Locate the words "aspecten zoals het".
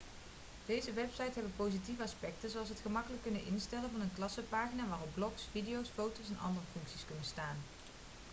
2.03-2.79